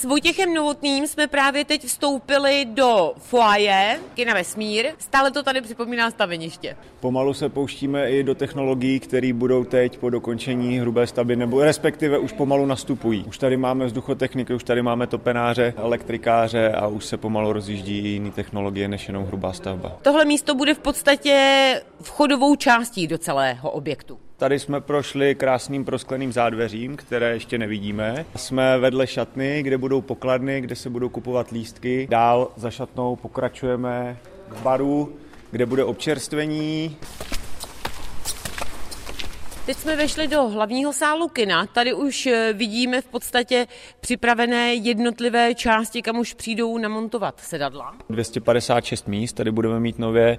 S 0.00 0.04
Vojtěchem 0.04 0.54
Novotným 0.54 1.06
jsme 1.06 1.26
právě 1.26 1.64
teď 1.64 1.84
vstoupili 1.84 2.64
do 2.64 3.12
foaje, 3.18 4.00
kina 4.14 4.34
Vesmír. 4.34 4.86
Stále 4.98 5.30
to 5.30 5.42
tady 5.42 5.60
připomíná 5.60 6.10
staveniště. 6.10 6.76
Pomalu 7.00 7.34
se 7.34 7.48
pouštíme 7.48 8.10
i 8.10 8.22
do 8.22 8.34
technologií, 8.34 9.00
které 9.00 9.32
budou 9.32 9.64
teď 9.64 9.98
po 9.98 10.10
dokončení 10.10 10.78
hrubé 10.78 11.06
stavby, 11.06 11.36
nebo 11.36 11.64
respektive 11.64 12.18
už 12.18 12.32
pomalu 12.32 12.66
nastupují. 12.66 13.24
Už 13.28 13.38
tady 13.38 13.56
máme 13.56 13.86
vzduchotechniky, 13.86 14.54
už 14.54 14.64
tady 14.64 14.82
máme 14.82 15.06
topenáře, 15.06 15.74
elektrikáře 15.76 16.72
a 16.72 16.86
už 16.86 17.04
se 17.04 17.16
pomalu 17.16 17.52
rozjíždí 17.52 18.12
jiné 18.12 18.30
technologie 18.30 18.88
než 18.88 19.08
jenom 19.08 19.24
hrubá 19.24 19.52
stavba. 19.52 19.98
Tohle 20.02 20.24
místo 20.24 20.54
bude 20.54 20.74
v 20.74 20.78
podstatě 20.78 21.82
vchodovou 22.02 22.56
částí 22.56 23.06
do 23.06 23.18
celého 23.18 23.70
objektu. 23.70 24.18
Tady 24.40 24.58
jsme 24.58 24.80
prošli 24.80 25.34
krásným 25.34 25.84
proskleným 25.84 26.32
zádveřím, 26.32 26.96
které 26.96 27.32
ještě 27.32 27.58
nevidíme. 27.58 28.26
Jsme 28.36 28.78
vedle 28.78 29.06
šatny, 29.06 29.62
kde 29.62 29.78
budou 29.78 30.00
pokladny, 30.00 30.60
kde 30.60 30.76
se 30.76 30.90
budou 30.90 31.08
kupovat 31.08 31.50
lístky. 31.50 32.06
Dál 32.10 32.52
za 32.56 32.70
šatnou 32.70 33.16
pokračujeme 33.16 34.18
k 34.48 34.54
baru, 34.54 35.16
kde 35.50 35.66
bude 35.66 35.84
občerstvení. 35.84 36.96
Teď 39.66 39.76
jsme 39.76 39.96
vešli 39.96 40.28
do 40.28 40.42
hlavního 40.42 40.92
sálu 40.92 41.28
kina. 41.28 41.66
Tady 41.66 41.94
už 41.94 42.26
eh, 42.26 42.52
vidíme 42.52 43.00
v 43.00 43.06
podstatě 43.06 43.66
připravené 44.00 44.74
jednotlivé 44.74 45.54
části, 45.54 46.02
kam 46.02 46.18
už 46.18 46.34
přijdou 46.34 46.78
namontovat 46.78 47.40
sedadla. 47.40 47.94
256 48.10 49.08
míst 49.08 49.32
tady 49.32 49.50
budeme 49.50 49.80
mít 49.80 49.98
nově 49.98 50.38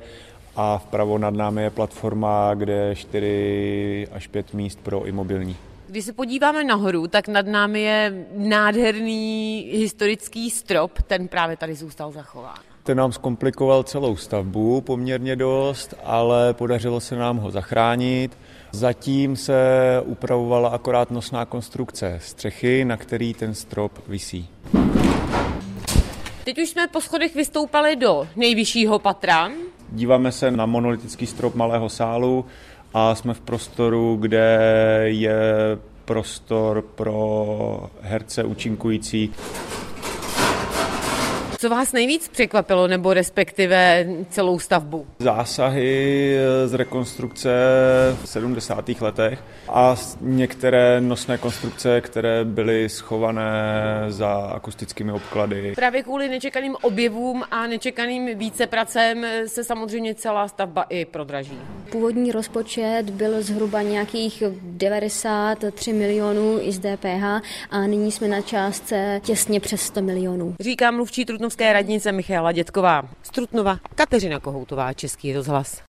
a 0.55 0.77
vpravo 0.77 1.17
nad 1.17 1.33
námi 1.33 1.63
je 1.63 1.69
platforma, 1.69 2.53
kde 2.53 2.73
je 2.73 2.95
4 2.95 4.07
až 4.11 4.27
5 4.27 4.53
míst 4.53 4.79
pro 4.83 5.05
imobilní. 5.05 5.57
Když 5.87 6.05
se 6.05 6.13
podíváme 6.13 6.63
nahoru, 6.63 7.07
tak 7.07 7.27
nad 7.27 7.45
námi 7.45 7.81
je 7.81 8.25
nádherný 8.35 9.69
historický 9.73 10.49
strop, 10.49 11.01
ten 11.01 11.27
právě 11.27 11.57
tady 11.57 11.75
zůstal 11.75 12.11
zachován. 12.11 12.57
Ten 12.83 12.97
nám 12.97 13.11
zkomplikoval 13.11 13.83
celou 13.83 14.15
stavbu 14.15 14.81
poměrně 14.81 15.35
dost, 15.35 15.93
ale 16.03 16.53
podařilo 16.53 16.99
se 16.99 17.15
nám 17.15 17.37
ho 17.37 17.51
zachránit. 17.51 18.37
Zatím 18.71 19.35
se 19.35 19.61
upravovala 20.05 20.69
akorát 20.69 21.11
nosná 21.11 21.45
konstrukce 21.45 22.19
střechy, 22.21 22.85
na 22.85 22.97
který 22.97 23.33
ten 23.33 23.53
strop 23.53 23.91
visí. 24.07 24.49
Teď 26.43 26.59
už 26.59 26.69
jsme 26.69 26.87
po 26.87 27.01
schodech 27.01 27.35
vystoupali 27.35 27.95
do 27.95 28.27
nejvyššího 28.35 28.99
patra. 28.99 29.51
Díváme 29.91 30.31
se 30.31 30.51
na 30.51 30.65
monolitický 30.65 31.27
strop 31.27 31.55
malého 31.55 31.89
sálu 31.89 32.45
a 32.93 33.15
jsme 33.15 33.33
v 33.33 33.41
prostoru, 33.41 34.17
kde 34.21 34.59
je 35.05 35.41
prostor 36.05 36.81
pro 36.81 37.89
herce 38.01 38.43
účinkující. 38.43 39.31
Co 41.61 41.69
vás 41.69 41.93
nejvíc 41.93 42.27
překvapilo, 42.27 42.87
nebo 42.87 43.13
respektive 43.13 44.07
celou 44.29 44.59
stavbu? 44.59 45.07
Zásahy 45.19 46.35
z 46.65 46.73
rekonstrukce 46.73 47.49
v 48.23 48.29
70. 48.29 48.89
letech 49.01 49.39
a 49.69 49.95
některé 50.21 51.01
nosné 51.01 51.37
konstrukce, 51.37 52.01
které 52.01 52.45
byly 52.45 52.89
schované 52.89 53.71
za 54.07 54.33
akustickými 54.33 55.11
obklady. 55.11 55.73
Právě 55.75 56.03
kvůli 56.03 56.29
nečekaným 56.29 56.75
objevům 56.81 57.43
a 57.51 57.67
nečekaným 57.67 58.37
vícepracem 58.37 59.25
se 59.47 59.63
samozřejmě 59.63 60.15
celá 60.15 60.47
stavba 60.47 60.83
i 60.89 61.05
prodraží. 61.05 61.57
Původní 61.91 62.31
rozpočet 62.31 63.03
byl 63.09 63.41
zhruba 63.41 63.81
nějakých 63.81 64.43
93 64.61 65.93
milionů 65.93 66.57
i 66.61 66.71
z 66.71 66.79
DPH 66.79 67.23
a 67.69 67.81
nyní 67.87 68.11
jsme 68.11 68.27
na 68.27 68.41
částce 68.41 69.21
těsně 69.23 69.59
přes 69.59 69.81
100 69.81 70.01
milionů. 70.01 70.55
Říká 70.59 70.91
mluvčí 70.91 71.25
Trutnovské 71.51 71.73
radnice 71.73 72.11
Michaela 72.11 72.51
Dětková. 72.51 73.09
Strutnova 73.23 73.77
Kateřina 73.95 74.39
Kohoutová, 74.39 74.93
Český 74.93 75.33
rozhlas. 75.33 75.79